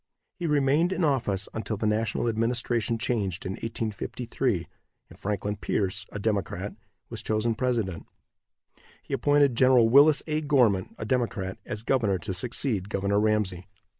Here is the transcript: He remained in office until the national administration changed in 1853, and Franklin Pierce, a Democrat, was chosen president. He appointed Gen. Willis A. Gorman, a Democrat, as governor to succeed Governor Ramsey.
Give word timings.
He 0.33 0.47
remained 0.47 0.91
in 0.91 1.03
office 1.03 1.47
until 1.53 1.77
the 1.77 1.85
national 1.85 2.27
administration 2.27 2.97
changed 2.97 3.45
in 3.45 3.51
1853, 3.51 4.67
and 5.11 5.19
Franklin 5.19 5.57
Pierce, 5.57 6.07
a 6.11 6.17
Democrat, 6.17 6.73
was 7.11 7.21
chosen 7.21 7.53
president. 7.53 8.07
He 9.03 9.13
appointed 9.13 9.53
Gen. 9.53 9.91
Willis 9.91 10.23
A. 10.25 10.41
Gorman, 10.41 10.95
a 10.97 11.05
Democrat, 11.05 11.59
as 11.67 11.83
governor 11.83 12.17
to 12.17 12.33
succeed 12.33 12.89
Governor 12.89 13.19
Ramsey. 13.19 13.67